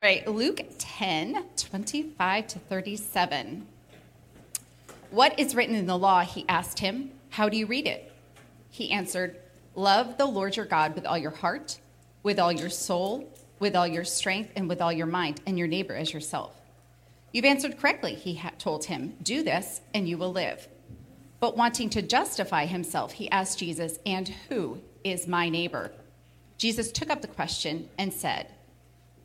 [0.00, 3.66] Right, Luke 10, 25 to 37.
[5.10, 6.20] What is written in the law?
[6.20, 7.10] He asked him.
[7.30, 8.12] How do you read it?
[8.70, 9.40] He answered,
[9.74, 11.80] Love the Lord your God with all your heart,
[12.22, 15.66] with all your soul, with all your strength, and with all your mind, and your
[15.66, 16.54] neighbor as yourself.
[17.32, 19.16] You've answered correctly, he told him.
[19.24, 20.68] Do this, and you will live.
[21.40, 25.90] But wanting to justify himself, he asked Jesus, And who is my neighbor?
[26.56, 28.46] Jesus took up the question and said,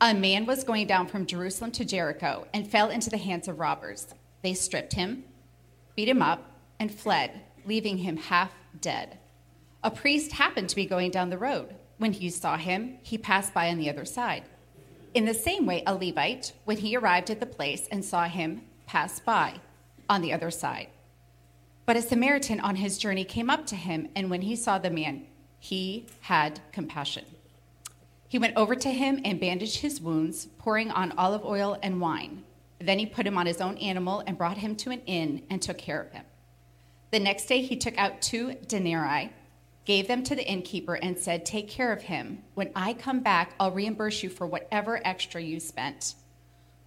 [0.00, 3.58] a man was going down from Jerusalem to Jericho and fell into the hands of
[3.58, 4.08] robbers.
[4.42, 5.24] They stripped him,
[5.96, 9.18] beat him up, and fled, leaving him half dead.
[9.82, 11.74] A priest happened to be going down the road.
[11.98, 14.44] When he saw him, he passed by on the other side.
[15.14, 18.62] In the same way, a Levite, when he arrived at the place and saw him,
[18.86, 19.60] passed by
[20.10, 20.88] on the other side.
[21.86, 24.90] But a Samaritan on his journey came up to him, and when he saw the
[24.90, 25.26] man,
[25.60, 27.24] he had compassion.
[28.34, 32.42] He went over to him and bandaged his wounds, pouring on olive oil and wine.
[32.80, 35.62] Then he put him on his own animal and brought him to an inn and
[35.62, 36.24] took care of him.
[37.12, 39.30] The next day he took out two denarii,
[39.84, 42.42] gave them to the innkeeper, and said, Take care of him.
[42.54, 46.16] When I come back, I'll reimburse you for whatever extra you spent.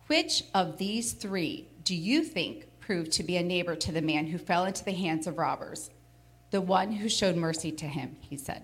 [0.08, 4.28] Which of these three do you think proved to be a neighbor to the man
[4.28, 5.92] who fell into the hands of robbers?
[6.52, 8.64] The one who showed mercy to him, he said.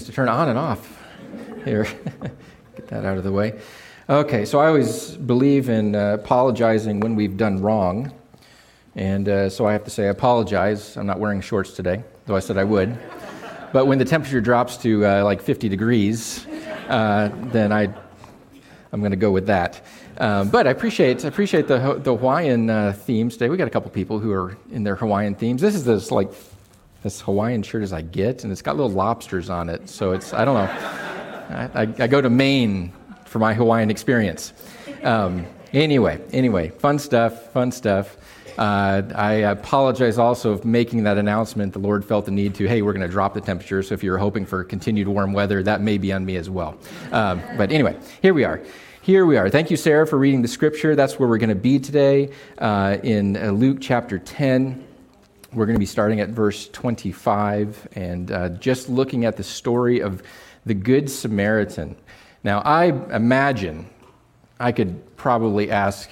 [0.00, 0.98] Things to turn on and off.
[1.64, 1.84] Here,
[2.76, 3.60] get that out of the way.
[4.08, 8.12] Okay, so I always believe in uh, apologizing when we've done wrong.
[8.96, 10.96] And uh, so I have to say, I apologize.
[10.96, 12.98] I'm not wearing shorts today, though I said I would.
[13.72, 16.46] But when the temperature drops to uh, like 50 degrees,
[16.88, 17.92] uh, then I,
[18.92, 19.84] I'm going to go with that.
[20.16, 23.50] Um, but I appreciate, I appreciate the, the Hawaiian uh, themes today.
[23.50, 25.60] We got a couple people who are in their Hawaiian themes.
[25.60, 26.32] This is this like
[27.04, 29.88] as Hawaiian shirt as I get, and it's got little lobsters on it.
[29.88, 30.70] So it's, I don't know.
[31.50, 32.92] I, I, I go to Maine
[33.24, 34.52] for my Hawaiian experience.
[35.02, 38.16] Um, anyway, anyway, fun stuff, fun stuff.
[38.58, 41.72] Uh, I apologize also for making that announcement.
[41.72, 43.82] The Lord felt the need to, hey, we're going to drop the temperature.
[43.82, 46.76] So if you're hoping for continued warm weather, that may be on me as well.
[47.12, 48.60] Um, but anyway, here we are.
[49.02, 49.48] Here we are.
[49.48, 50.94] Thank you, Sarah, for reading the scripture.
[50.94, 54.86] That's where we're going to be today uh, in uh, Luke chapter 10.
[55.52, 59.98] We're going to be starting at verse 25 and uh, just looking at the story
[59.98, 60.22] of
[60.64, 61.96] the Good Samaritan.
[62.44, 62.84] Now, I
[63.14, 63.90] imagine
[64.60, 66.08] I could probably ask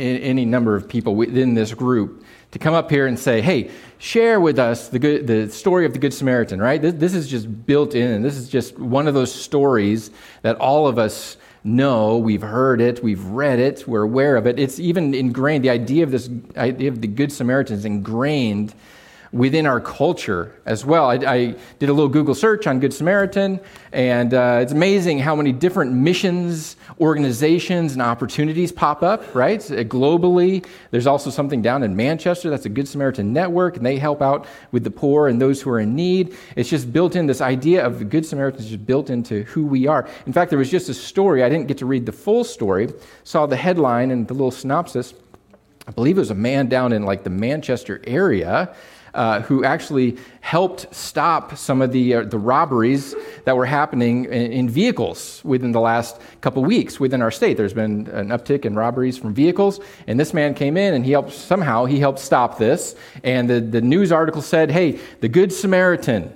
[0.00, 4.40] any number of people within this group to come up here and say, hey, share
[4.40, 6.82] with us the, good, the story of the Good Samaritan, right?
[6.82, 8.22] This, this is just built in.
[8.22, 10.10] This is just one of those stories
[10.42, 14.58] that all of us know, we've heard it, we've read it, we're aware of it.
[14.58, 18.74] It's even ingrained, the idea of this idea of the Good Samaritan is ingrained
[19.32, 21.10] within our culture as well.
[21.10, 23.60] I, I, did a little Google search on Good Samaritan,
[23.90, 29.60] and uh, it's amazing how many different missions, organizations, and opportunities pop up, right?
[29.60, 34.20] Globally, there's also something down in Manchester that's a Good Samaritan network, and they help
[34.20, 36.36] out with the poor and those who are in need.
[36.54, 39.64] It's just built in, this idea of the Good Samaritan is just built into who
[39.64, 40.06] we are.
[40.26, 42.92] In fact, there was just a story, I didn't get to read the full story,
[43.24, 45.14] saw the headline and the little synopsis.
[45.86, 48.74] I believe it was a man down in like the Manchester area
[49.14, 53.14] uh, who actually helped stop some of the, uh, the robberies
[53.44, 57.56] that were happening in, in, vehicles within the last couple weeks within our state.
[57.56, 61.12] There's been an uptick in robberies from vehicles, and this man came in and he
[61.12, 62.96] helped somehow he helped stop this.
[63.22, 66.32] And the, the news article said, "Hey, the Good Samaritan,"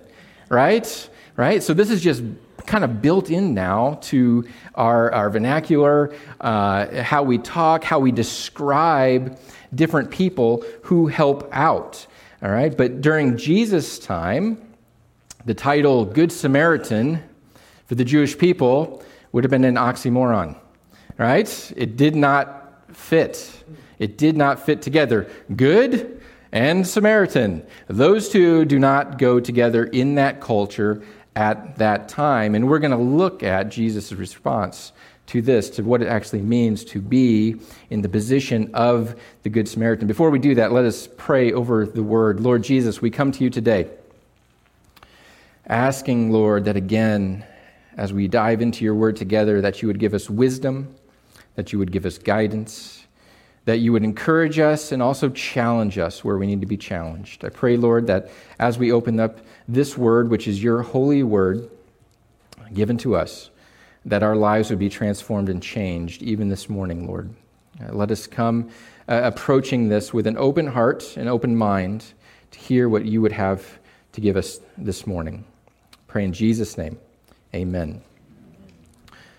[0.49, 1.09] right?
[1.37, 1.63] Right.
[1.63, 2.23] So this is just
[2.67, 8.13] kind of built in now to our, our vernacular, uh, how we talk, how we
[8.13, 9.39] describe
[9.75, 12.07] different people who help out.
[12.47, 14.63] All right, but during Jesus' time,
[15.47, 17.21] the title Good Samaritan
[17.87, 19.03] for the Jewish people
[19.33, 20.57] would have been an oxymoron,
[21.19, 21.73] right?
[21.77, 23.65] It did not fit.
[23.99, 25.29] It did not fit together.
[25.57, 27.67] Good and Samaritan.
[27.89, 31.03] Those two do not go together in that culture
[31.35, 32.55] at that time.
[32.55, 34.93] And we're going to look at Jesus' response
[35.27, 37.57] to this, to what it actually means to be
[37.91, 40.07] in the position of the Good Samaritan.
[40.07, 42.41] Before we do that, let us pray over the word.
[42.41, 43.89] Lord Jesus, we come to you today
[45.67, 47.45] asking, Lord, that again,
[47.97, 50.95] as we dive into your word together, that you would give us wisdom,
[51.57, 53.05] that you would give us guidance,
[53.65, 57.45] that you would encourage us and also challenge us where we need to be challenged.
[57.45, 58.31] I pray, Lord, that
[58.61, 61.69] as we open up this word, which is your holy word
[62.73, 63.51] given to us,
[64.07, 67.35] that our lives would be transformed and changed even this morning, Lord.
[67.81, 68.71] Uh, let us come
[69.09, 72.05] uh, approaching this with an open heart, an open mind
[72.53, 73.79] to hear what you would have
[74.13, 75.45] to give us this morning.
[76.07, 76.99] Pray in Jesus' name.
[77.53, 78.01] Amen.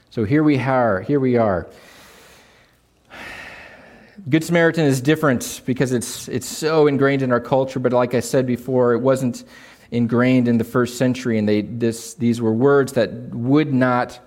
[0.09, 1.01] So here we are.
[1.01, 1.67] Here we are.
[4.29, 8.19] Good Samaritan is different because it's, it's so ingrained in our culture, but like I
[8.19, 9.45] said before, it wasn't
[9.91, 14.19] ingrained in the first century, and they, this, these were words that would not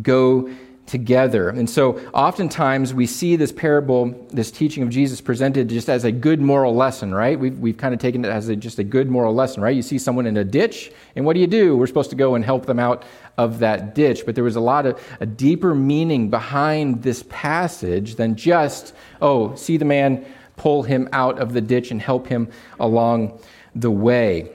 [0.00, 0.48] go
[0.86, 1.48] together.
[1.48, 6.12] And so oftentimes we see this parable, this teaching of Jesus presented just as a
[6.12, 7.38] good moral lesson, right?
[7.38, 9.74] We've, we've kind of taken it as a, just a good moral lesson, right?
[9.74, 11.76] You see someone in a ditch, and what do you do?
[11.76, 13.04] We're supposed to go and help them out
[13.38, 14.26] of that ditch.
[14.26, 19.54] But there was a lot of a deeper meaning behind this passage than just, oh,
[19.54, 22.48] see the man, pull him out of the ditch and help him
[22.80, 23.40] along
[23.74, 24.50] the way.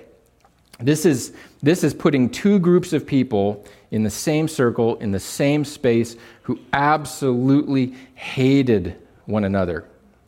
[0.80, 1.34] This is,
[1.64, 6.16] this is putting two groups of people in the same circle, in the same space,
[6.44, 8.96] who absolutely hated
[9.26, 9.86] one another.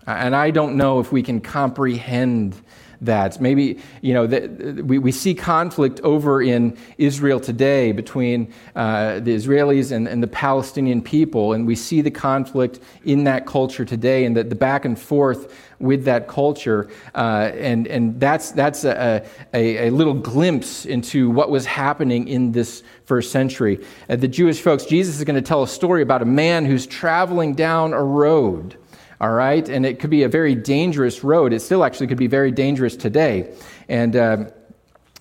[0.08, 2.60] And I don't know if we can comprehend
[3.02, 3.40] that.
[3.40, 9.36] Maybe, you know, the, we, we see conflict over in Israel today between uh, the
[9.36, 14.26] Israelis and, and the Palestinian people, and we see the conflict in that culture today
[14.26, 16.90] and the, the back and forth with that culture.
[17.16, 22.52] Uh, and, and that's, that's a, a, a, little glimpse into what was happening in
[22.52, 23.84] this first century.
[24.10, 26.86] Uh, the Jewish folks, Jesus is going to tell a story about a man who's
[26.86, 28.78] traveling down a road
[29.22, 29.68] all right?
[29.68, 31.52] And it could be a very dangerous road.
[31.52, 33.54] It still actually could be very dangerous today.
[33.90, 34.46] And uh,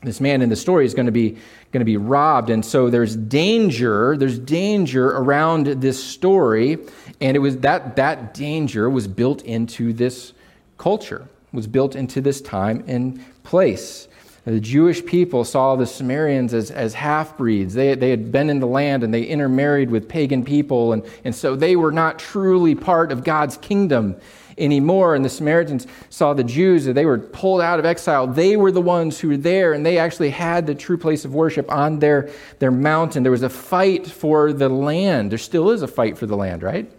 [0.03, 1.37] this man in the story is going to be
[1.73, 6.79] going to be robbed and so there's danger there's danger around this story
[7.21, 10.33] and it was that that danger was built into this
[10.79, 14.09] culture was built into this time and place
[14.53, 17.75] the Jewish people saw the Samaritans as, as half breeds.
[17.75, 21.35] They, they had been in the land and they intermarried with pagan people, and, and
[21.35, 24.17] so they were not truly part of God's kingdom
[24.57, 25.15] anymore.
[25.15, 28.27] And the Samaritans saw the Jews, that they were pulled out of exile.
[28.27, 31.35] They were the ones who were there, and they actually had the true place of
[31.35, 33.25] worship on their, their mountain.
[33.25, 35.31] There was a fight for the land.
[35.31, 36.91] There still is a fight for the land, right?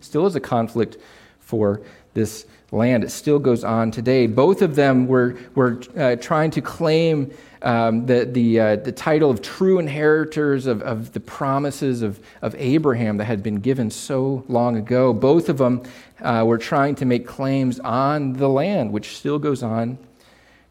[0.00, 0.98] Still is a conflict
[1.38, 1.80] for
[2.12, 3.04] this land.
[3.04, 4.26] It still goes on today.
[4.26, 7.32] Both of them were, were uh, trying to claim
[7.62, 12.54] um, the, the, uh, the title of true inheritors of, of the promises of, of
[12.56, 15.12] Abraham that had been given so long ago.
[15.12, 15.82] Both of them
[16.20, 19.98] uh, were trying to make claims on the land, which still goes on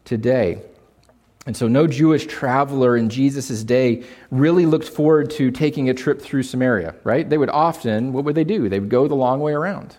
[0.04, 0.62] today.
[1.46, 6.20] And so, no Jewish traveler in Jesus' day really looked forward to taking a trip
[6.20, 7.28] through Samaria, right?
[7.28, 8.68] They would often, what would they do?
[8.68, 9.96] They would go the long way around.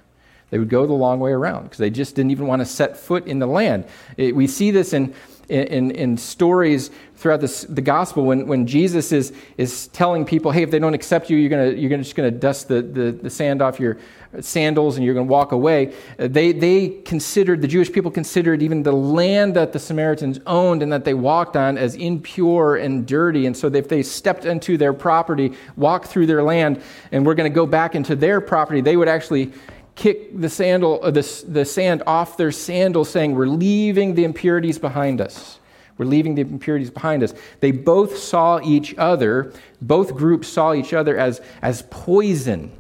[0.51, 2.97] They would go the long way around because they just didn't even want to set
[2.97, 3.85] foot in the land.
[4.17, 5.15] It, we see this in,
[5.49, 10.63] in, in stories throughout this, the gospel when, when Jesus is, is telling people, hey,
[10.63, 13.11] if they don't accept you, you're, gonna, you're gonna, just going to dust the, the,
[13.11, 13.97] the sand off your
[14.39, 15.93] sandals and you're going to walk away.
[16.17, 20.81] Uh, they, they considered, the Jewish people considered even the land that the Samaritans owned
[20.83, 23.45] and that they walked on as impure and dirty.
[23.45, 26.81] And so if they stepped into their property, walked through their land,
[27.11, 29.51] and we're going to go back into their property, they would actually
[29.95, 34.79] kick the, sandal, uh, the, the sand off their sandals, saying, We're leaving the impurities
[34.79, 35.59] behind us.
[35.97, 37.33] We're leaving the impurities behind us.
[37.59, 42.71] They both saw each other, both groups saw each other as, as poison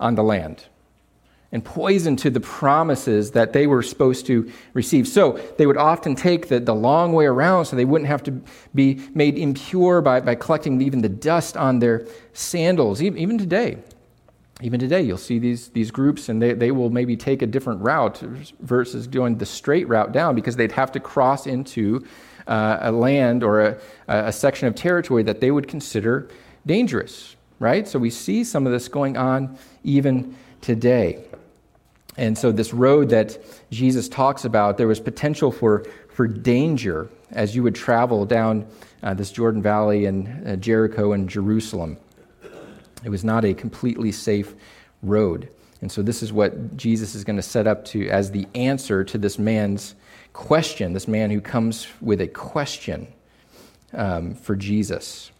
[0.00, 0.64] on the land
[1.50, 5.08] and poison to the promises that they were supposed to receive.
[5.08, 8.42] So they would often take the, the long way around so they wouldn't have to
[8.74, 13.00] be made impure by, by collecting even the dust on their sandals.
[13.00, 13.78] Even, even today,
[14.60, 17.80] even today, you'll see these, these groups, and they, they will maybe take a different
[17.80, 18.18] route
[18.60, 22.04] versus going the straight route down because they'd have to cross into
[22.48, 26.28] uh, a land or a, a section of territory that they would consider
[26.66, 27.86] dangerous, right?
[27.86, 31.22] So we see some of this going on even today.
[32.16, 33.38] And so, this road that
[33.70, 38.66] Jesus talks about, there was potential for, for danger as you would travel down
[39.04, 41.96] uh, this Jordan Valley and uh, Jericho and Jerusalem.
[43.04, 44.54] It was not a completely safe
[45.02, 45.48] road.
[45.80, 49.04] And so, this is what Jesus is going to set up to as the answer
[49.04, 49.94] to this man's
[50.32, 53.06] question, this man who comes with a question
[53.92, 55.30] um, for Jesus.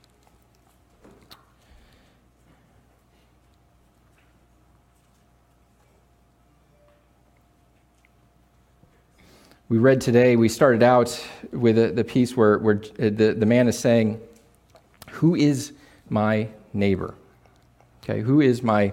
[9.70, 11.22] We read today, we started out
[11.52, 14.18] with the piece where, where the, the man is saying,
[15.10, 15.72] Who is
[16.08, 17.14] my neighbor?
[18.08, 18.92] Okay, who is my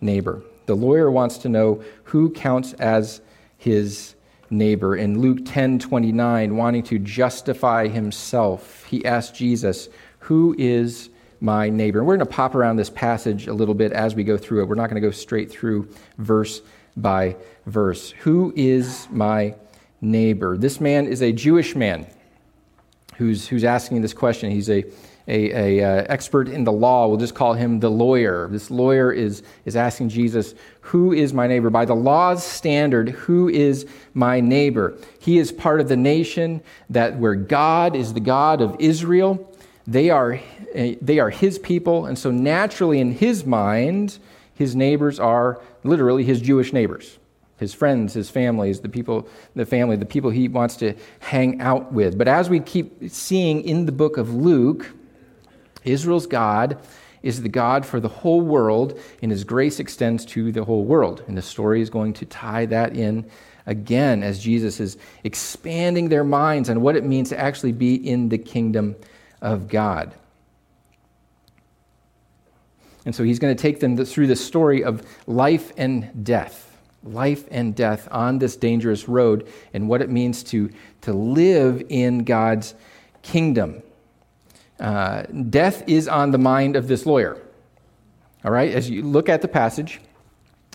[0.00, 0.40] neighbor?
[0.64, 3.20] The lawyer wants to know who counts as
[3.58, 4.14] his
[4.48, 4.96] neighbor.
[4.96, 9.90] In Luke 10 29, wanting to justify himself, he asked Jesus,
[10.20, 11.98] Who is my neighbor?
[11.98, 14.62] And we're going to pop around this passage a little bit as we go through
[14.62, 14.68] it.
[14.68, 15.86] We're not going to go straight through
[16.16, 16.62] verse
[16.96, 17.36] by
[17.66, 18.12] verse.
[18.20, 19.56] Who is my
[20.00, 20.56] neighbor?
[20.56, 22.06] This man is a Jewish man
[23.16, 24.50] who's, who's asking this question.
[24.50, 24.84] He's a,
[25.28, 27.06] a, a uh, expert in the law.
[27.06, 28.48] We'll just call him the lawyer.
[28.48, 31.70] This lawyer is, is asking Jesus, Who is my neighbor?
[31.70, 34.96] By the law's standard, who is my neighbor?
[35.20, 39.54] He is part of the nation that where God is the God of Israel.
[39.86, 40.40] They are,
[40.74, 44.18] eh, they are his people, and so naturally in his mind,
[44.54, 47.18] his neighbors are literally his Jewish neighbors
[47.58, 51.92] his friends, his families, the people, the family, the people he wants to hang out
[51.92, 52.16] with.
[52.16, 54.92] But as we keep seeing in the book of Luke,
[55.90, 56.78] Israel's God
[57.22, 61.24] is the God for the whole world, and his grace extends to the whole world.
[61.26, 63.28] And the story is going to tie that in
[63.66, 68.28] again as Jesus is expanding their minds on what it means to actually be in
[68.28, 68.96] the kingdom
[69.42, 70.14] of God.
[73.04, 76.68] And so he's going to take them through the story of life and death
[77.04, 80.70] life and death on this dangerous road and what it means to,
[81.02, 82.74] to live in God's
[83.22, 83.82] kingdom.
[84.80, 87.36] Uh, death is on the mind of this lawyer.
[88.44, 90.00] All right, as you look at the passage,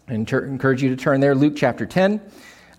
[0.08, 2.22] I encourage you to turn there, Luke chapter 10.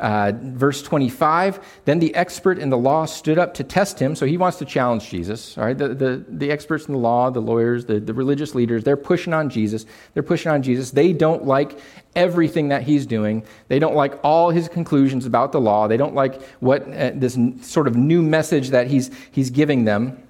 [0.00, 4.16] Uh, verse 25, then the expert in the law stood up to test him.
[4.16, 5.56] So he wants to challenge Jesus.
[5.56, 8.82] All right, the, the, the experts in the law, the lawyers, the, the religious leaders,
[8.82, 9.86] they're pushing on Jesus.
[10.12, 10.90] They're pushing on Jesus.
[10.90, 11.78] They don't like
[12.16, 13.44] everything that he's doing.
[13.68, 15.86] They don't like all his conclusions about the law.
[15.86, 20.23] They don't like what uh, this sort of new message that he's, he's giving them.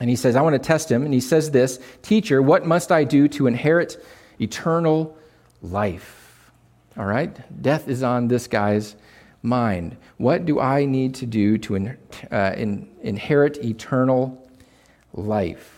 [0.00, 1.04] And he says, I want to test him.
[1.04, 4.04] And he says this Teacher, what must I do to inherit
[4.40, 5.16] eternal
[5.62, 6.50] life?
[6.96, 7.62] All right?
[7.62, 8.96] Death is on this guy's
[9.42, 9.96] mind.
[10.16, 11.96] What do I need to do to in,
[12.30, 14.48] uh, in, inherit eternal
[15.12, 15.74] life?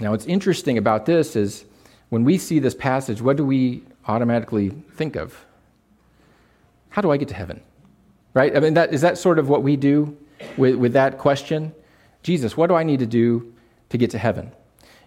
[0.00, 1.64] Now, what's interesting about this is
[2.08, 5.44] when we see this passage, what do we automatically think of?
[6.90, 7.62] How do I get to heaven?
[8.34, 8.54] Right?
[8.56, 10.16] I mean, that, is that sort of what we do
[10.56, 11.74] with, with that question?
[12.22, 13.52] Jesus, what do I need to do
[13.90, 14.52] to get to heaven?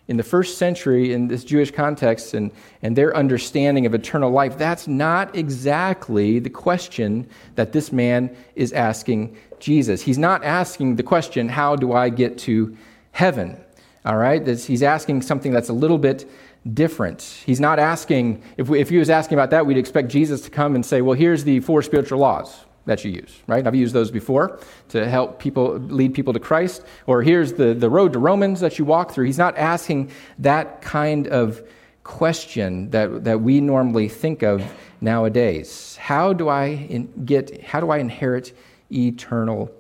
[0.08, 4.58] in the first century, in this Jewish context and, and their understanding of eternal life,
[4.58, 10.02] that's not exactly the question that this man is asking Jesus.
[10.02, 12.78] He's not asking the question, How do I get to
[13.12, 13.60] heaven?
[14.06, 14.46] All right?
[14.46, 16.30] he's asking something that's a little bit
[16.72, 17.22] different.
[17.46, 20.52] He's not asking, if, we, if he was asking about that, we'd expect Jesus to
[20.52, 23.66] come and say, Well, here's the four spiritual laws that you use, right?
[23.66, 26.84] I've used those before to help people lead people to Christ.
[27.08, 29.26] Or here's the, the road to Romans that you walk through.
[29.26, 31.68] He's not asking that kind of
[32.04, 34.64] question that, that we normally think of
[35.02, 35.98] nowadays.
[36.00, 38.56] How do I in, get how do I inherit
[38.92, 39.72] eternal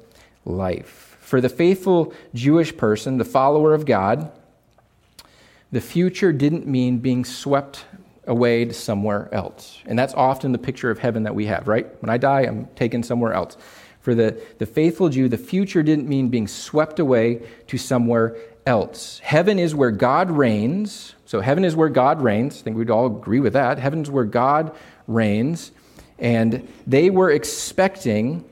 [0.43, 1.17] life?
[1.19, 4.31] For the faithful Jewish person, the follower of God,
[5.71, 7.85] the future didn't mean being swept
[8.27, 9.81] away to somewhere else.
[9.85, 11.87] And that's often the picture of heaven that we have, right?
[12.01, 13.57] When I die, I'm taken somewhere else.
[14.01, 19.19] For the, the faithful Jew, the future didn't mean being swept away to somewhere else.
[19.19, 21.15] Heaven is where God reigns.
[21.25, 22.59] So, heaven is where God reigns.
[22.59, 23.79] I think we'd all agree with that.
[23.79, 24.75] Heaven's where God
[25.07, 25.71] reigns.
[26.19, 28.45] And they were expecting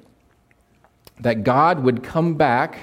[1.19, 2.77] that God would come back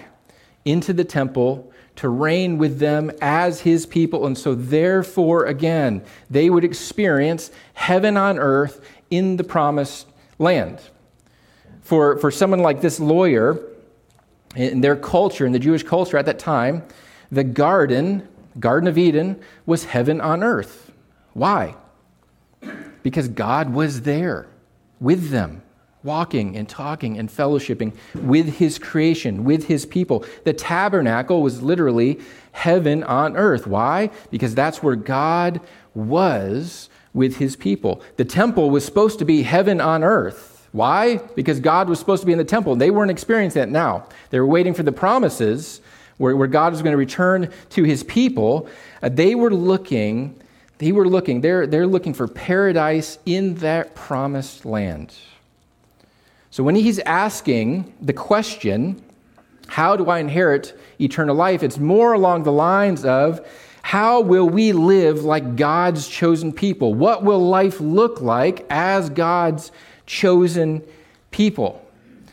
[0.65, 1.70] into the temple
[2.01, 4.27] to reign with them as his people.
[4.27, 10.07] And so, therefore, again, they would experience heaven on earth in the promised
[10.39, 10.81] land.
[11.83, 13.61] For, for someone like this lawyer,
[14.57, 16.85] in their culture, in the Jewish culture at that time,
[17.31, 18.27] the garden,
[18.59, 20.93] Garden of Eden, was heaven on earth.
[21.35, 21.77] Why?
[23.03, 24.49] Because God was there
[25.01, 25.61] with them
[26.03, 30.25] walking and talking and fellowshipping with his creation, with his people.
[30.45, 32.21] The tabernacle was literally
[32.53, 33.67] heaven on earth.
[33.67, 34.11] Why?
[34.31, 35.61] Because that's where God
[35.95, 38.03] was with his people.
[38.17, 40.69] The temple was supposed to be heaven on earth.
[40.73, 41.17] Why?
[41.35, 42.77] Because God was supposed to be in the temple.
[42.77, 44.07] They weren't experiencing that now.
[44.31, 45.81] They were waiting for the promises
[46.19, 48.69] where, where God was going to return to his people.
[49.03, 50.41] Uh, they were looking,
[50.79, 55.13] they were looking, they're, they're looking for paradise in that promised land.
[56.51, 59.03] So when he's asking the question,
[59.69, 61.63] how do I inherit eternal life?
[61.63, 63.47] It's more along the lines of,
[63.83, 66.93] how will we live like God's chosen people?
[66.93, 69.73] What will life look like as God's
[70.07, 70.83] chosen
[71.31, 71.85] people?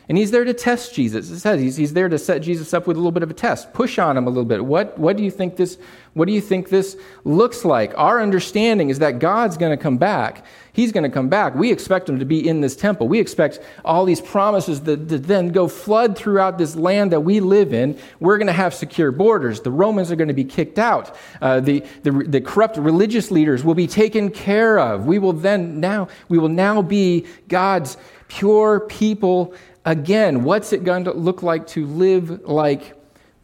[0.08, 1.30] And he's there to test Jesus.
[1.30, 3.34] It says he's, he's there to set Jesus up with a little bit of a
[3.34, 4.64] test, push on him a little bit.
[4.64, 5.76] What, what, do you think this,
[6.14, 7.92] what do you think this looks like?
[7.94, 10.46] Our understanding is that God's going to come back.
[10.72, 11.54] He's going to come back.
[11.54, 13.06] We expect him to be in this temple.
[13.06, 17.40] We expect all these promises that, to then go flood throughout this land that we
[17.40, 17.98] live in.
[18.18, 19.60] We're going to have secure borders.
[19.60, 21.14] The Romans are going to be kicked out.
[21.42, 25.04] Uh, the, the, the corrupt religious leaders will be taken care of.
[25.04, 27.98] We will then now, we will now be God's
[28.28, 29.54] pure people
[29.88, 30.44] again.
[30.44, 32.94] What's it going to look like to live like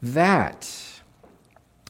[0.02, 0.70] that?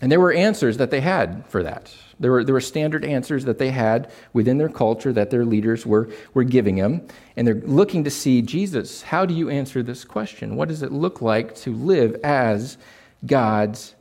[0.00, 1.92] And there were answers that they had for that.
[2.20, 5.84] There were, there were standard answers that they had within their culture that their leaders
[5.84, 7.06] were, were giving them.
[7.36, 10.54] And they're looking to see Jesus, how do you answer this question?
[10.54, 12.78] What does it look like to live as
[13.26, 13.96] God's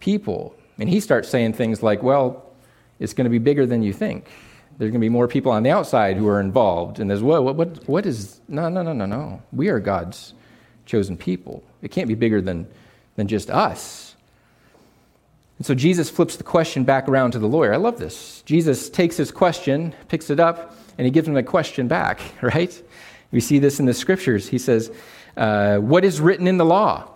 [0.00, 0.54] people?
[0.78, 2.50] And he starts saying things like, well,
[2.98, 4.30] it's going to be bigger than you think.
[4.78, 7.00] There's going to be more people on the outside who are involved.
[7.00, 9.42] And there's, what, what, what is, no, no, no, no, no.
[9.52, 10.34] We are God's
[10.86, 11.64] chosen people.
[11.82, 12.68] It can't be bigger than,
[13.16, 14.14] than just us.
[15.58, 17.74] And so Jesus flips the question back around to the lawyer.
[17.74, 18.42] I love this.
[18.42, 22.80] Jesus takes his question, picks it up, and he gives him a question back, right?
[23.32, 24.48] We see this in the scriptures.
[24.48, 24.92] He says,
[25.36, 27.10] uh, What is written in the law?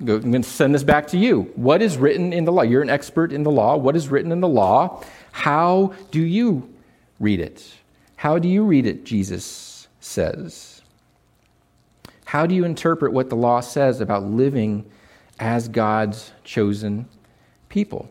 [0.00, 1.42] I'm going to send this back to you.
[1.54, 2.62] What is written in the law?
[2.62, 3.76] You're an expert in the law.
[3.76, 5.04] What is written in the law?
[5.30, 6.69] How do you
[7.20, 7.74] read it.
[8.16, 10.82] How do you read it, Jesus says?
[12.24, 14.90] How do you interpret what the law says about living
[15.38, 17.08] as God's chosen
[17.68, 18.10] people?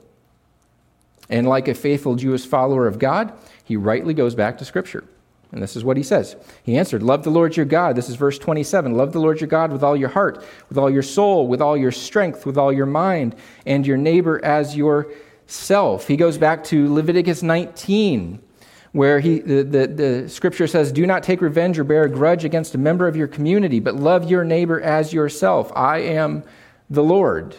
[1.29, 5.03] And like a faithful Jewish follower of God, he rightly goes back to Scripture.
[5.51, 6.35] And this is what he says.
[6.63, 7.95] He answered, Love the Lord your God.
[7.95, 8.93] This is verse 27.
[8.95, 11.75] Love the Lord your God with all your heart, with all your soul, with all
[11.77, 13.35] your strength, with all your mind,
[13.65, 16.07] and your neighbor as yourself.
[16.07, 18.39] He goes back to Leviticus 19
[18.91, 22.43] where he, the, the, the, scripture says, Do not take revenge or bear a grudge
[22.43, 25.71] against a member of your community, but love your neighbor as yourself.
[25.75, 26.43] I am
[26.89, 27.55] the Lord.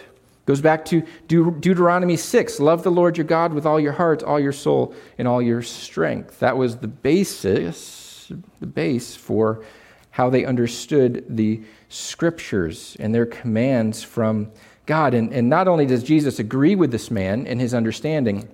[0.46, 4.22] Goes back to De- Deuteronomy 6 Love the Lord your God with all your heart,
[4.22, 6.40] all your soul, and all your strength.
[6.40, 9.64] That was the basis, the base for
[10.10, 14.50] how they understood the scriptures and their commands from
[14.86, 15.14] God.
[15.14, 18.48] And, and not only does Jesus agree with this man in his understanding,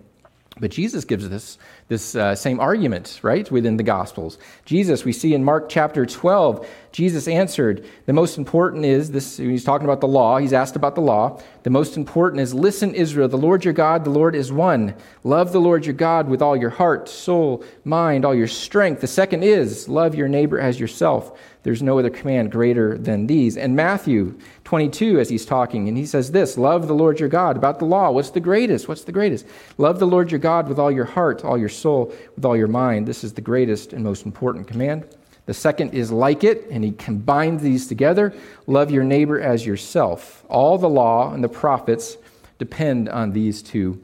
[0.59, 1.59] but Jesus gives this,
[1.89, 4.39] this uh, same argument, right, within the Gospels.
[4.65, 9.65] Jesus, we see in Mark chapter 12, Jesus answered, The most important is this, he's
[9.65, 11.43] talking about the law, he's asked about the law.
[11.65, 14.95] The most important is, Listen, Israel, the Lord your God, the Lord is one.
[15.25, 19.03] Love the Lord your God with all your heart, soul, mind, all your strength.
[19.03, 21.38] The second is, Love your neighbor as yourself.
[21.66, 23.57] There's no other command greater than these.
[23.57, 27.57] And Matthew 22, as he's talking, and he says this Love the Lord your God.
[27.57, 28.87] About the law, what's the greatest?
[28.87, 29.44] What's the greatest?
[29.76, 32.68] Love the Lord your God with all your heart, all your soul, with all your
[32.68, 33.09] mind.
[33.09, 35.07] This is the greatest and most important command.
[35.46, 38.33] The second is like it, and he combines these together
[38.68, 40.44] love your neighbor as yourself.
[40.48, 42.16] All the law and the prophets
[42.59, 44.00] depend on these two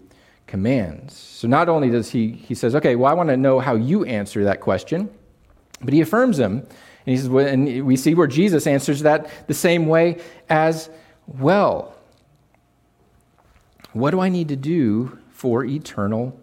[0.49, 1.15] commands.
[1.15, 4.05] So not only does he, he says, okay, well, I want to know how you
[4.05, 5.09] answer that question,
[5.81, 6.67] but he affirms them
[7.05, 10.89] and he says, and we see where Jesus answers that the same way as
[11.27, 11.95] well.
[13.93, 16.39] What do I need to do for eternal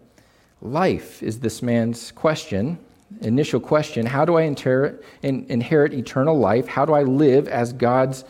[0.60, 1.22] life?
[1.22, 2.78] Is this man's question,
[3.22, 4.04] initial question.
[4.04, 6.66] How do I inherit, inherit eternal life?
[6.66, 8.24] How do I live as God's,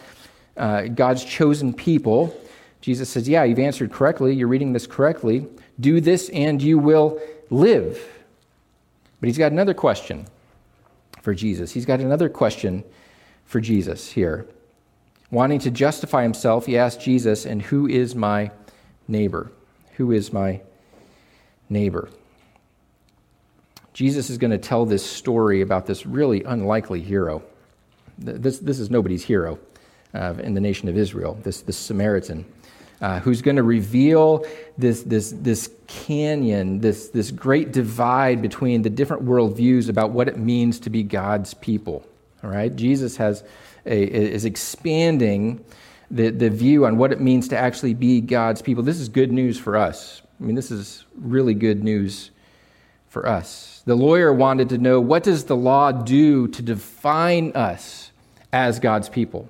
[0.56, 2.34] uh, God's chosen people?
[2.80, 4.34] Jesus says, Yeah, you've answered correctly.
[4.34, 5.46] You're reading this correctly.
[5.80, 8.00] Do this and you will live.
[9.20, 10.26] But he's got another question
[11.20, 11.72] for Jesus.
[11.72, 12.84] He's got another question
[13.44, 14.46] for Jesus here.
[15.30, 18.50] Wanting to justify himself, he asked Jesus, And who is my
[19.06, 19.52] neighbor?
[19.96, 20.60] Who is my
[21.68, 22.08] neighbor?
[23.92, 27.42] Jesus is going to tell this story about this really unlikely hero.
[28.18, 29.58] This, this is nobody's hero
[30.14, 32.44] uh, in the nation of Israel, this, this Samaritan
[33.00, 34.44] uh, who's going to reveal
[34.76, 40.38] this, this, this canyon, this, this great divide between the different worldviews about what it
[40.38, 42.04] means to be God's people.
[42.44, 42.74] All right?
[42.74, 43.42] Jesus has
[43.86, 45.64] a, is expanding
[46.10, 48.82] the, the view on what it means to actually be God's people.
[48.82, 50.22] This is good news for us.
[50.40, 52.30] I mean, this is really good news
[53.08, 53.82] for us.
[53.86, 58.10] The lawyer wanted to know what does the law do to define us
[58.52, 59.48] as God's people?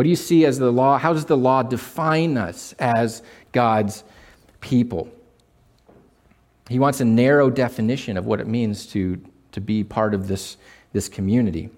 [0.00, 0.96] What do you see as the law?
[0.96, 4.02] How does the law define us as God's
[4.62, 5.10] people?
[6.70, 10.56] He wants a narrow definition of what it means to, to be part of this,
[10.94, 11.68] this community.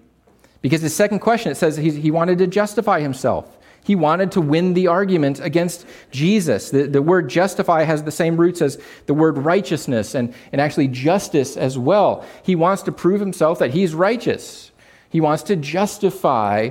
[0.61, 3.57] Because the second question, it says he, he wanted to justify himself.
[3.83, 6.69] He wanted to win the argument against Jesus.
[6.69, 10.87] The, the word justify has the same roots as the word righteousness and, and actually
[10.87, 12.25] justice as well.
[12.41, 14.71] He wants to prove himself that he's righteous.
[15.09, 16.69] He wants to justify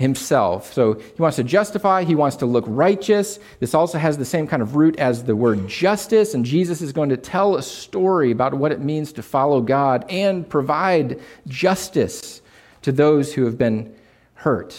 [0.00, 0.72] himself.
[0.72, 3.38] So he wants to justify, he wants to look righteous.
[3.58, 6.90] This also has the same kind of root as the word justice, and Jesus is
[6.90, 12.40] going to tell a story about what it means to follow God and provide justice
[12.80, 13.94] to those who have been
[14.36, 14.74] hurt.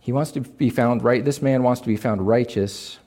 [0.00, 1.22] He wants to be found right.
[1.22, 2.98] This man wants to be found righteous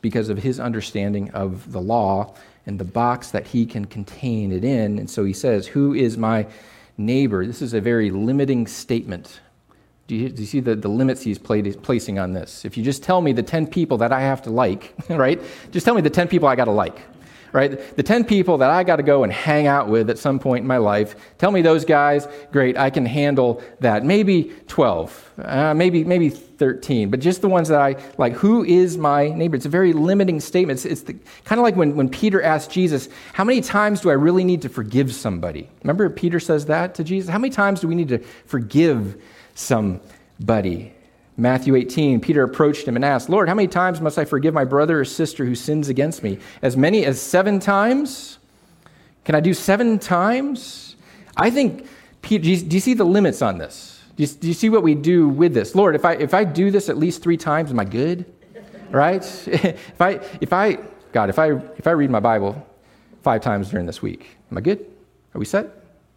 [0.00, 4.62] because of his understanding of the law and the box that he can contain it
[4.62, 5.00] in.
[5.00, 6.46] And so he says, Who is my
[6.96, 7.46] neighbor?
[7.46, 9.40] This is a very limiting statement.
[10.06, 12.64] Do you, do you see the, the limits he's placing on this?
[12.64, 15.40] If you just tell me the 10 people that I have to like, right?
[15.72, 17.00] Just tell me the 10 people I got to like
[17.56, 17.96] right?
[17.96, 20.60] The 10 people that I got to go and hang out with at some point
[20.60, 24.04] in my life, tell me those guys, great, I can handle that.
[24.04, 28.34] Maybe 12, uh, maybe, maybe 13, but just the ones that I like.
[28.34, 29.56] Who is my neighbor?
[29.56, 30.84] It's a very limiting statement.
[30.84, 34.14] It's, it's kind of like when, when Peter asked Jesus, How many times do I
[34.14, 35.66] really need to forgive somebody?
[35.82, 37.30] Remember, Peter says that to Jesus?
[37.30, 39.20] How many times do we need to forgive
[39.54, 40.92] somebody?
[41.38, 44.64] Matthew 18, Peter approached him and asked, Lord, how many times must I forgive my
[44.64, 46.38] brother or sister who sins against me?
[46.62, 48.38] As many as seven times?
[49.24, 50.96] Can I do seven times?
[51.36, 51.86] I think,
[52.22, 54.02] do you see the limits on this?
[54.16, 55.74] Do you, do you see what we do with this?
[55.74, 58.24] Lord, if I, if I do this at least three times, am I good?
[58.90, 59.22] Right?
[59.46, 60.78] if I, if I,
[61.12, 62.66] God, if I, if I read my Bible
[63.22, 64.78] five times during this week, am I good?
[65.34, 65.66] Are we set?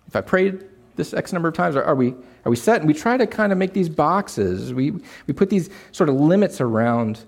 [0.07, 0.68] If I prayed
[0.99, 2.09] this X number of times, are, are we,
[2.45, 2.81] are we set?
[2.81, 4.73] And we try to kind of make these boxes.
[4.73, 7.21] We, we put these sort of limits around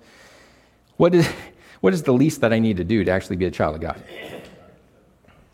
[0.97, 1.27] what is,
[1.81, 3.81] what is the least that I need to do to actually be a child of
[3.81, 4.03] God?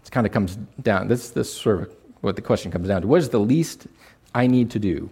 [0.03, 3.07] It kind of comes down, this, this sort of what the question comes down to.
[3.07, 3.87] What is the least
[4.33, 5.09] I need to do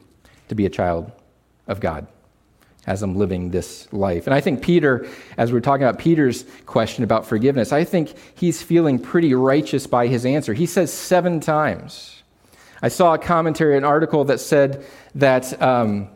[0.49, 1.11] to be a child
[1.67, 2.07] of God
[2.87, 4.25] as I'm living this life?
[4.25, 8.63] And I think Peter, as we're talking about Peter's question about forgiveness, I think he's
[8.63, 10.55] feeling pretty righteous by his answer.
[10.55, 12.14] He says seven times.
[12.85, 16.07] I saw a commentary, an article that said that um,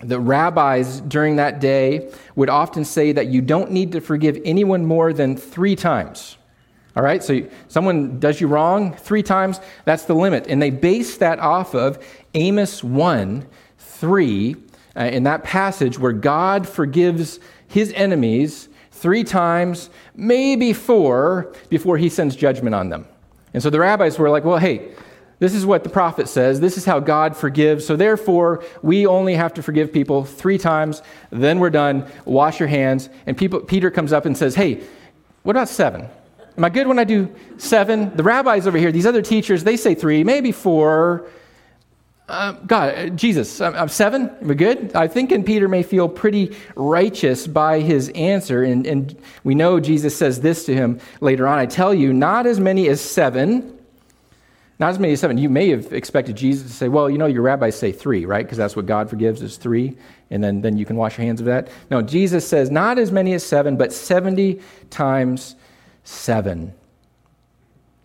[0.00, 4.84] the rabbis during that day would often say that you don't need to forgive anyone
[4.84, 6.38] more than three times.
[6.96, 10.48] All right, so someone does you wrong three times, that's the limit.
[10.48, 13.46] And they base that off of Amos 1
[13.78, 14.56] 3,
[14.96, 17.38] uh, in that passage where God forgives
[17.68, 23.06] his enemies three times, maybe four, before he sends judgment on them.
[23.54, 24.96] And so the rabbis were like, well, hey,
[25.42, 26.60] this is what the prophet says.
[26.60, 27.84] This is how God forgives.
[27.84, 31.02] So therefore, we only have to forgive people three times.
[31.30, 32.08] Then we're done.
[32.24, 33.08] Wash your hands.
[33.26, 34.84] And people, Peter comes up and says, Hey,
[35.42, 36.08] what about seven?
[36.56, 38.16] Am I good when I do seven?
[38.16, 41.26] The rabbis over here, these other teachers, they say three, maybe four.
[42.28, 44.30] Uh, God, uh, Jesus, I'm, I'm, seven.
[44.42, 44.94] Am I good?
[44.94, 48.62] I think and Peter may feel pretty righteous by his answer.
[48.62, 51.58] And, and we know Jesus says this to him later on.
[51.58, 53.80] I tell you, not as many as seven
[54.82, 55.38] not as many as seven.
[55.38, 58.44] You may have expected Jesus to say, well, you know, your rabbis say three, right?
[58.44, 59.96] Because that's what God forgives is three.
[60.28, 61.68] And then, then you can wash your hands of that.
[61.88, 65.54] No, Jesus says, not as many as seven, but 70 times
[66.02, 66.74] seven.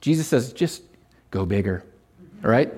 [0.01, 0.83] Jesus says, just
[1.31, 1.83] go bigger,
[2.43, 2.71] all right?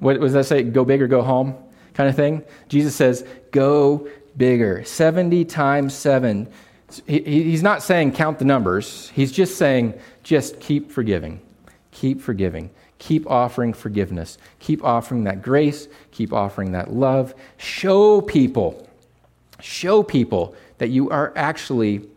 [0.00, 0.62] What does that say?
[0.62, 1.54] Go big or go home
[1.92, 2.42] kind of thing?
[2.70, 4.84] Jesus says, go bigger.
[4.84, 6.48] 70 times seven.
[7.06, 11.42] he's not saying count the numbers, he's just saying, just keep forgiving.
[11.90, 12.70] Keep forgiving.
[12.98, 14.38] Keep offering forgiveness.
[14.58, 15.88] Keep offering that grace.
[16.10, 17.34] Keep offering that love.
[17.56, 18.88] Show people,
[19.60, 22.08] show people that you are actually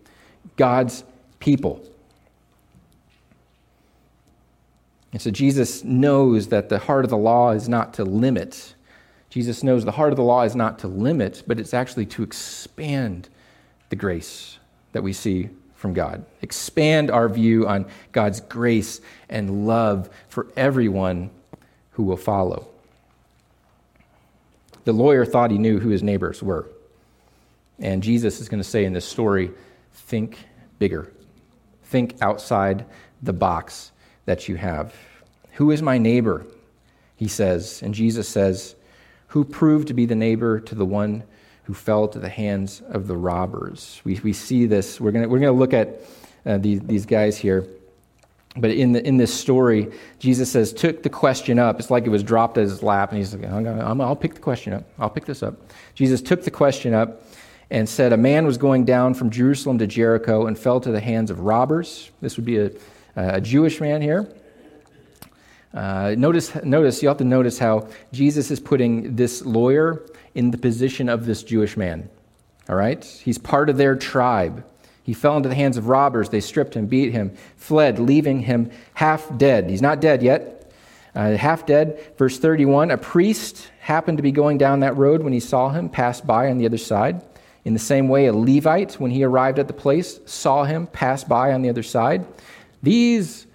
[0.58, 1.04] God's
[1.39, 1.86] people.
[5.13, 8.76] And so Jesus knows that the heart of the law is not to limit.
[9.30, 12.24] Jesus knows the heart of the law is not to limit, but it's actually to
[12.24, 13.30] expand
[13.89, 14.58] the grace
[14.94, 15.50] that we see
[15.82, 16.24] from God.
[16.44, 21.32] Expand our view on God's grace and love for everyone
[21.94, 22.67] who will follow.
[24.84, 26.70] The lawyer thought he knew who his neighbors were.
[27.80, 29.50] And Jesus is going to say in this story
[29.91, 30.38] think
[30.78, 31.12] bigger,
[31.86, 32.86] think outside
[33.24, 33.91] the box
[34.26, 34.94] that you have.
[35.54, 36.46] Who is my neighbor?
[37.15, 37.82] He says.
[37.82, 38.76] And Jesus says,
[39.30, 41.24] Who proved to be the neighbor to the one
[41.63, 44.02] who fell to the hands of the robbers.
[44.04, 45.00] We, we see this.
[45.00, 46.02] We're going we're to look at
[46.45, 47.67] uh, these, these guys here.
[48.58, 51.80] But in, the, in this story, Jesus says, took the question up.
[51.80, 54.74] It's like it was dropped at his lap, and he's like, I'll pick the question
[54.74, 54.84] up.
[55.00, 55.56] I'll pick this up.
[55.95, 57.24] Jesus took the question up
[57.69, 61.00] and said, A man was going down from Jerusalem to Jericho and fell to the
[61.00, 62.12] hands of robbers.
[62.19, 62.71] This would be a,
[63.15, 64.28] a Jewish man here.
[65.74, 70.04] Uh, notice, notice, you have to notice how Jesus is putting this lawyer
[70.36, 72.10] in the position of this Jewish man.
[72.70, 73.04] All right?
[73.04, 74.63] He's part of their tribe.
[75.04, 76.30] He fell into the hands of robbers.
[76.30, 79.70] They stripped him, beat him, fled, leaving him half dead.
[79.70, 80.58] He's not dead yet,
[81.13, 82.00] Uh, half dead.
[82.17, 85.89] Verse 31 A priest happened to be going down that road when he saw him,
[85.89, 87.22] pass by on the other side.
[87.65, 91.26] In the same way, a Levite, when he arrived at the place, saw him, pass
[91.26, 92.26] by on the other side.
[92.82, 93.46] These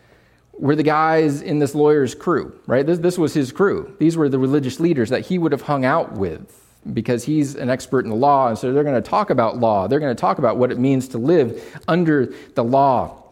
[0.53, 2.87] were the guys in this lawyer's crew, right?
[2.87, 3.95] This, this was his crew.
[3.99, 7.71] These were the religious leaders that he would have hung out with because he's an
[7.71, 8.49] expert in the law.
[8.49, 9.89] And so they're going to talk about law.
[9.89, 13.23] They're going to talk about what it means to live under the law.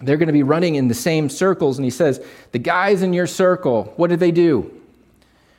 [0.00, 1.78] They're going to be running in the same circles.
[1.78, 4.72] And he says, The guys in your circle, what did they do?